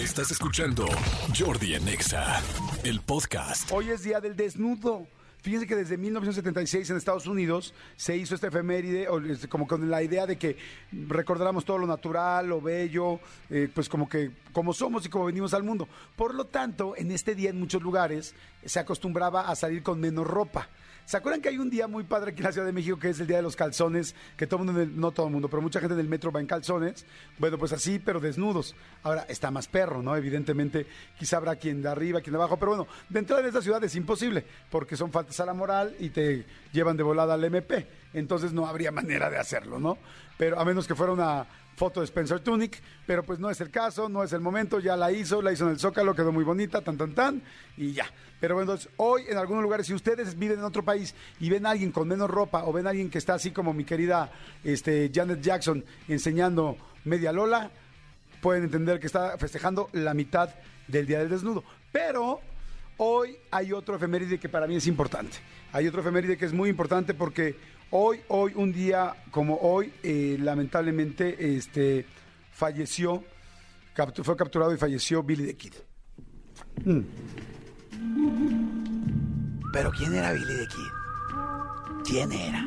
Estás 0.00 0.30
escuchando 0.30 0.86
Jordi 1.38 1.74
en 1.74 1.86
Exa, 1.86 2.40
el 2.84 3.00
podcast. 3.00 3.70
Hoy 3.70 3.90
es 3.90 4.02
Día 4.02 4.18
del 4.18 4.34
Desnudo. 4.34 5.06
Fíjense 5.42 5.66
que 5.66 5.76
desde 5.76 5.98
1976 5.98 6.88
en 6.88 6.96
Estados 6.96 7.26
Unidos 7.26 7.74
se 7.96 8.16
hizo 8.16 8.34
esta 8.34 8.46
efeméride, 8.46 9.06
este, 9.28 9.46
como 9.46 9.66
con 9.66 9.90
la 9.90 10.02
idea 10.02 10.26
de 10.26 10.36
que 10.36 10.56
recordáramos 10.90 11.66
todo 11.66 11.76
lo 11.76 11.86
natural, 11.86 12.48
lo 12.48 12.62
bello, 12.62 13.20
eh, 13.50 13.68
pues 13.74 13.90
como 13.90 14.08
que 14.08 14.30
como 14.52 14.72
somos 14.72 15.06
y 15.06 15.08
como 15.08 15.26
venimos 15.26 15.54
al 15.54 15.62
mundo. 15.62 15.88
Por 16.16 16.34
lo 16.34 16.46
tanto, 16.46 16.94
en 16.96 17.10
este 17.10 17.34
día 17.34 17.50
en 17.50 17.58
muchos 17.58 17.82
lugares 17.82 18.34
se 18.64 18.78
acostumbraba 18.78 19.48
a 19.48 19.56
salir 19.56 19.82
con 19.82 20.00
menos 20.00 20.26
ropa. 20.26 20.68
¿Se 21.10 21.16
acuerdan 21.16 21.40
que 21.40 21.48
hay 21.48 21.58
un 21.58 21.70
día 21.70 21.88
muy 21.88 22.04
padre 22.04 22.30
aquí 22.30 22.38
en 22.38 22.44
la 22.44 22.52
Ciudad 22.52 22.68
de 22.68 22.72
México 22.72 22.96
que 22.96 23.08
es 23.08 23.18
el 23.18 23.26
día 23.26 23.38
de 23.38 23.42
los 23.42 23.56
calzones? 23.56 24.14
Que 24.36 24.46
todo 24.46 24.60
el 24.60 24.66
mundo, 24.66 24.86
no 24.94 25.10
todo 25.10 25.26
el 25.26 25.32
mundo, 25.32 25.48
pero 25.48 25.60
mucha 25.60 25.80
gente 25.80 25.94
en 25.94 25.98
el 25.98 26.08
metro 26.08 26.30
va 26.30 26.38
en 26.38 26.46
calzones. 26.46 27.04
Bueno, 27.36 27.58
pues 27.58 27.72
así, 27.72 27.98
pero 27.98 28.20
desnudos. 28.20 28.76
Ahora, 29.02 29.26
está 29.28 29.50
más 29.50 29.66
perro, 29.66 30.02
¿no? 30.02 30.16
Evidentemente, 30.16 30.86
quizá 31.18 31.38
habrá 31.38 31.56
quien 31.56 31.82
de 31.82 31.88
arriba, 31.88 32.20
quien 32.20 32.34
de 32.34 32.36
abajo, 32.36 32.58
pero 32.58 32.76
bueno, 32.76 32.86
de 33.08 33.18
entrada 33.18 33.42
en 33.42 33.48
esta 33.48 33.60
ciudad 33.60 33.82
es 33.82 33.96
imposible, 33.96 34.44
porque 34.70 34.96
son 34.96 35.10
faltas 35.10 35.40
a 35.40 35.46
la 35.46 35.52
moral 35.52 35.96
y 35.98 36.10
te 36.10 36.46
llevan 36.72 36.96
de 36.96 37.02
volada 37.02 37.34
al 37.34 37.42
MP. 37.42 37.88
Entonces 38.14 38.52
no 38.52 38.68
habría 38.68 38.92
manera 38.92 39.30
de 39.30 39.38
hacerlo, 39.38 39.80
¿no? 39.80 39.98
Pero 40.38 40.60
a 40.60 40.64
menos 40.64 40.86
que 40.86 40.94
fuera 40.94 41.12
una 41.12 41.44
foto 41.80 42.00
de 42.00 42.04
Spencer 42.04 42.40
Tunic, 42.40 42.78
pero 43.06 43.22
pues 43.22 43.38
no 43.38 43.48
es 43.48 43.58
el 43.62 43.70
caso, 43.70 44.06
no 44.10 44.22
es 44.22 44.34
el 44.34 44.40
momento, 44.42 44.80
ya 44.80 44.98
la 44.98 45.10
hizo, 45.10 45.40
la 45.40 45.50
hizo 45.50 45.64
en 45.64 45.70
el 45.70 45.78
Zócalo, 45.78 46.14
quedó 46.14 46.30
muy 46.30 46.44
bonita, 46.44 46.82
tan, 46.82 46.98
tan, 46.98 47.14
tan, 47.14 47.42
y 47.78 47.94
ya. 47.94 48.04
Pero 48.38 48.54
bueno, 48.54 48.74
hoy 48.98 49.22
en 49.26 49.38
algunos 49.38 49.62
lugares, 49.62 49.86
si 49.86 49.94
ustedes 49.94 50.38
viven 50.38 50.58
en 50.58 50.64
otro 50.66 50.84
país 50.84 51.14
y 51.40 51.48
ven 51.48 51.64
a 51.64 51.70
alguien 51.70 51.90
con 51.90 52.06
menos 52.06 52.28
ropa 52.28 52.64
o 52.66 52.72
ven 52.74 52.86
a 52.86 52.90
alguien 52.90 53.08
que 53.08 53.16
está 53.16 53.32
así 53.32 53.50
como 53.50 53.72
mi 53.72 53.84
querida 53.84 54.30
este, 54.62 55.10
Janet 55.10 55.40
Jackson 55.40 55.82
enseñando 56.06 56.76
media 57.06 57.32
Lola, 57.32 57.70
pueden 58.42 58.64
entender 58.64 59.00
que 59.00 59.06
está 59.06 59.38
festejando 59.38 59.88
la 59.92 60.12
mitad 60.12 60.50
del 60.86 61.06
Día 61.06 61.20
del 61.20 61.30
Desnudo. 61.30 61.64
Pero 61.90 62.40
hoy 62.98 63.38
hay 63.50 63.72
otro 63.72 63.96
efeméride 63.96 64.38
que 64.38 64.50
para 64.50 64.66
mí 64.66 64.76
es 64.76 64.86
importante. 64.86 65.38
Hay 65.72 65.88
otro 65.88 66.02
efeméride 66.02 66.36
que 66.36 66.44
es 66.44 66.52
muy 66.52 66.68
importante 66.68 67.14
porque 67.14 67.56
hoy, 67.90 68.20
hoy, 68.28 68.52
un 68.54 68.72
día 68.72 69.14
como 69.30 69.56
hoy, 69.56 69.92
eh, 70.02 70.36
lamentablemente, 70.40 71.56
este, 71.56 72.06
falleció, 72.52 73.24
fue 74.22 74.36
capturado 74.36 74.72
y 74.72 74.76
falleció 74.76 75.22
Billy 75.22 75.46
the 75.46 75.56
Kid. 75.56 75.74
Pero 79.72 79.90
¿quién 79.92 80.14
era 80.14 80.32
Billy 80.32 80.56
the 80.56 80.66
Kid? 80.66 80.90
¿Quién 82.04 82.32
era? 82.32 82.64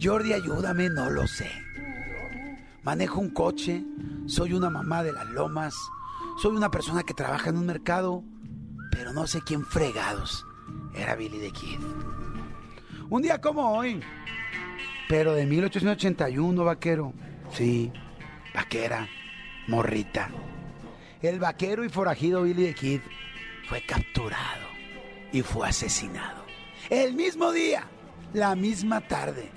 Jordi, 0.00 0.32
ayúdame, 0.32 0.88
no 0.88 1.10
lo 1.10 1.26
sé. 1.26 1.50
Manejo 2.82 3.20
un 3.20 3.30
coche, 3.30 3.84
soy 4.26 4.52
una 4.52 4.70
mamá 4.70 5.02
de 5.02 5.12
las 5.12 5.26
lomas, 5.26 5.74
soy 6.40 6.56
una 6.56 6.70
persona 6.70 7.02
que 7.02 7.14
trabaja 7.14 7.50
en 7.50 7.58
un 7.58 7.66
mercado, 7.66 8.22
pero 8.92 9.12
no 9.12 9.26
sé 9.26 9.40
quién 9.42 9.64
fregados 9.64 10.46
era 10.94 11.16
Billy 11.16 11.38
the 11.38 11.50
Kid. 11.50 11.80
Un 13.10 13.22
día 13.22 13.40
como 13.40 13.72
hoy, 13.74 14.00
pero 15.08 15.32
de 15.32 15.46
1881, 15.46 16.62
vaquero. 16.62 17.14
Sí, 17.52 17.90
vaquera, 18.54 19.08
morrita. 19.66 20.28
El 21.22 21.38
vaquero 21.38 21.84
y 21.86 21.88
forajido 21.88 22.42
Billy 22.42 22.66
the 22.66 22.74
Kid 22.74 23.00
fue 23.66 23.80
capturado 23.86 24.66
y 25.32 25.40
fue 25.40 25.66
asesinado. 25.66 26.44
El 26.90 27.14
mismo 27.14 27.50
día, 27.50 27.84
la 28.34 28.54
misma 28.54 29.00
tarde, 29.00 29.48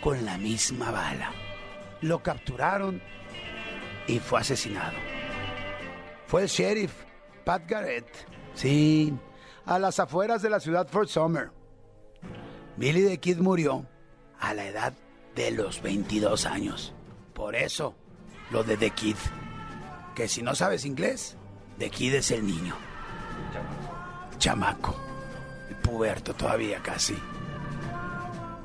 con 0.00 0.24
la 0.24 0.38
misma 0.38 0.90
bala. 0.90 1.32
Lo 2.00 2.22
capturaron 2.22 3.02
y 4.06 4.20
fue 4.20 4.40
asesinado. 4.40 4.96
Fue 6.26 6.42
el 6.42 6.48
sheriff, 6.48 6.94
Pat 7.44 7.68
Garrett. 7.68 8.08
Sí, 8.54 9.12
a 9.66 9.78
las 9.78 10.00
afueras 10.00 10.40
de 10.40 10.48
la 10.48 10.60
ciudad 10.60 10.88
Fort 10.88 11.10
Summer. 11.10 11.59
Billy 12.80 13.02
the 13.02 13.18
Kid 13.18 13.40
murió 13.40 13.84
a 14.38 14.54
la 14.54 14.64
edad 14.64 14.94
de 15.34 15.50
los 15.50 15.82
22 15.82 16.46
años. 16.46 16.94
Por 17.34 17.54
eso, 17.54 17.94
lo 18.50 18.64
de 18.64 18.78
The 18.78 18.88
Kid. 18.88 19.16
Que 20.14 20.26
si 20.28 20.40
no 20.40 20.54
sabes 20.54 20.86
inglés, 20.86 21.36
The 21.76 21.90
Kid 21.90 22.14
es 22.14 22.30
el 22.30 22.46
niño. 22.46 22.74
Chamaco. 24.38 24.96
El 25.68 25.76
puberto 25.76 26.32
todavía 26.32 26.82
casi. 26.82 27.18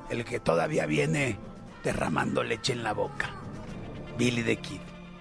El 0.10 0.24
que 0.24 0.40
todavía 0.40 0.86
viene 0.86 1.38
derramando 1.84 2.42
leche 2.42 2.72
en 2.72 2.84
la 2.84 2.94
boca. 2.94 3.32
Billy 4.18 4.44
the 4.44 4.56
Kid. 4.56 4.80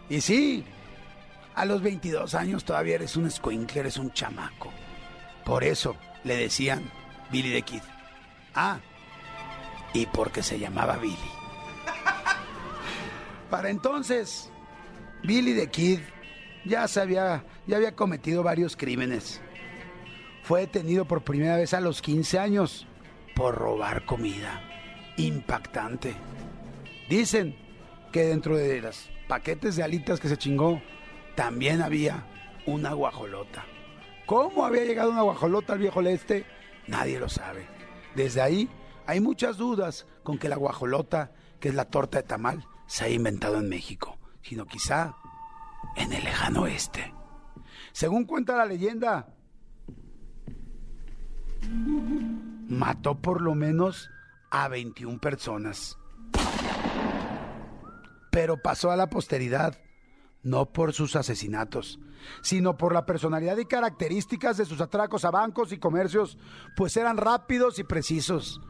Y 0.09 0.21
sí, 0.21 0.65
a 1.57 1.65
los 1.65 1.83
22 1.83 2.33
años 2.37 2.65
todavía 2.65 2.95
eres 2.95 3.17
un 3.17 3.29
squinkle, 3.29 3.81
eres 3.81 3.97
un 3.97 4.13
chamaco. 4.13 4.71
Por 5.45 5.65
eso 5.65 5.97
le 6.23 6.37
decían 6.37 6.89
Billy 7.33 7.51
the 7.51 7.63
Kid. 7.63 7.83
Ah, 8.55 8.79
y 9.95 10.07
porque 10.07 10.43
se 10.43 10.59
llamaba 10.59 10.99
Billy. 10.99 11.17
Para 13.51 13.71
entonces, 13.71 14.51
Billy 15.23 15.55
the 15.55 15.71
Kid 15.71 16.01
ya, 16.67 16.85
había, 17.01 17.45
ya 17.67 17.77
había 17.77 17.97
cometido 17.97 18.43
varios 18.43 18.77
crímenes. 18.77 19.41
Fue 20.43 20.61
detenido 20.61 21.07
por 21.07 21.23
primera 21.23 21.57
vez 21.57 21.73
a 21.73 21.81
los 21.81 22.03
15 22.03 22.39
años 22.39 22.87
por 23.35 23.55
robar 23.55 24.05
comida. 24.05 24.61
Impactante. 25.17 26.15
Dicen 27.09 27.57
que 28.13 28.25
dentro 28.25 28.57
de 28.57 28.83
los 28.83 29.09
paquetes 29.29 29.77
de 29.77 29.85
alitas 29.85 30.21
que 30.21 30.29
se 30.29 30.37
chingó, 30.37 30.83
también 31.35 31.81
había 31.81 32.27
una 32.67 32.93
guajolota. 32.93 33.65
¿Cómo 34.27 34.65
había 34.65 34.85
llegado 34.85 35.11
una 35.11 35.23
guajolota 35.23 35.75
al 35.75 35.79
viejo 35.79 36.03
leste? 36.03 36.45
Nadie 36.87 37.19
lo 37.19 37.29
sabe. 37.29 37.67
Desde 38.15 38.41
ahí 38.41 38.69
hay 39.07 39.21
muchas 39.21 39.57
dudas 39.57 40.07
con 40.23 40.39
que 40.39 40.49
la 40.49 40.57
guajolota, 40.57 41.33
que 41.61 41.69
es 41.69 41.75
la 41.75 41.87
torta 41.87 42.19
de 42.19 42.25
tamal, 42.25 42.67
se 42.87 43.05
haya 43.05 43.15
inventado 43.15 43.59
en 43.59 43.69
México, 43.69 44.19
sino 44.43 44.67
quizá 44.67 45.15
en 45.97 46.13
el 46.13 46.25
lejano 46.25 46.63
oeste. 46.63 47.15
Según 47.93 48.25
cuenta 48.25 48.57
la 48.57 48.67
leyenda, 48.67 49.35
mató 52.69 53.21
por 53.21 53.41
lo 53.41 53.55
menos 53.55 54.11
a 54.51 54.69
21 54.69 55.21
personas. 55.21 55.99
Pero 58.31 58.61
pasó 58.61 58.91
a 58.91 58.97
la 58.97 59.09
posteridad, 59.11 59.79
no 60.43 60.73
por 60.73 60.93
sus 60.93 61.15
asesinatos, 61.15 62.01
sino 62.43 62.77
por 62.77 62.93
la 62.93 63.07
personalidad 63.07 63.57
y 63.59 63.67
características 63.67 64.57
de 64.57 64.65
sus 64.65 64.81
atracos 64.81 65.25
a 65.25 65.31
bancos 65.31 65.73
y 65.73 65.79
comercios, 65.79 66.39
pues 66.77 66.97
eran 66.97 67.17
rápidos 67.17 67.79
y 67.79 67.85
precisos. 67.85 68.61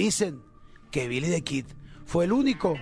Dicen 0.00 0.42
que 0.90 1.08
Billy 1.08 1.28
the 1.28 1.42
Kid 1.42 1.66
fue 2.06 2.24
el 2.24 2.32
único 2.32 2.74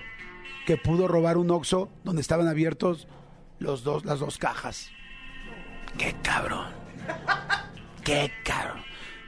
que 0.66 0.76
pudo 0.76 1.08
robar 1.08 1.36
un 1.36 1.50
Oxxo 1.50 1.90
donde 2.04 2.22
estaban 2.22 2.46
abiertos 2.46 3.08
los 3.58 3.82
dos, 3.82 4.04
las 4.04 4.20
dos 4.20 4.38
cajas. 4.38 4.92
¡Qué 5.98 6.14
cabrón! 6.22 6.68
¡Qué 8.04 8.30
cabrón! 8.44 8.84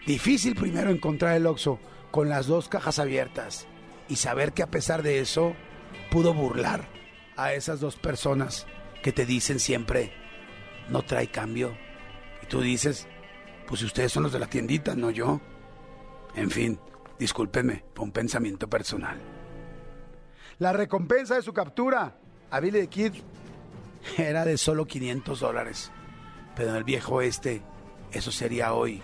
Difícil 0.07 0.55
primero 0.55 0.91
encontrar 0.91 1.35
el 1.35 1.47
Oxxo 1.47 1.81
con 2.13 2.29
las 2.29 2.47
dos 2.47 2.69
cajas 2.69 3.01
abiertas 3.01 3.67
y 4.09 4.15
saber 4.15 4.53
que 4.53 4.63
a 4.63 4.71
pesar 4.71 5.03
de 5.03 5.19
eso 5.19 5.57
pudo 6.13 6.33
burlar 6.33 6.87
a 7.37 7.55
esas 7.55 7.81
dos 7.81 7.97
personas 7.97 8.69
que 9.03 9.11
te 9.11 9.27
dicen 9.27 9.59
siempre 9.59 10.13
no 10.91 11.03
trae 11.03 11.27
cambio. 11.27 11.77
Y 12.41 12.47
tú 12.47 12.61
dices, 12.61 13.09
pues 13.67 13.83
ustedes 13.83 14.13
son 14.13 14.23
los 14.23 14.33
de 14.33 14.39
la 14.39 14.47
tiendita, 14.47 14.95
no 14.95 15.11
yo. 15.11 15.41
En 16.37 16.53
fin, 16.53 16.79
discúlpeme, 17.21 17.85
fue 17.95 18.07
un 18.07 18.13
pensamiento 18.13 18.69
personal. 18.69 19.21
La 20.59 20.73
recompensa 20.73 21.37
de 21.37 21.43
su 21.43 21.53
captura 21.53 22.17
a 22.51 22.61
Billy 22.61 22.81
the 22.81 22.89
Kid 22.89 23.13
era 24.17 24.45
de 24.47 24.57
solo 24.57 24.87
500 24.87 25.39
dólares. 25.39 25.93
Pero 26.57 26.71
en 26.71 26.77
el 26.77 26.85
viejo 26.85 27.17
oeste, 27.17 27.63
eso 28.11 28.33
sería 28.33 28.73
hoy 28.73 29.03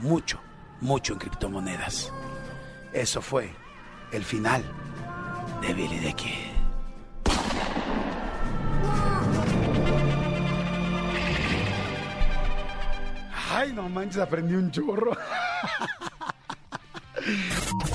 mucho, 0.00 0.40
mucho 0.80 1.12
en 1.12 1.18
criptomonedas. 1.18 2.10
Eso 2.92 3.20
fue 3.20 3.50
el 4.12 4.24
final 4.24 4.64
de 5.60 5.74
Billy 5.74 5.98
the 6.00 6.12
Kid. 6.14 6.30
Ay, 13.50 13.72
no 13.74 13.88
manches, 13.90 14.22
aprendí 14.22 14.54
un 14.54 14.70
chorro. 14.70 15.12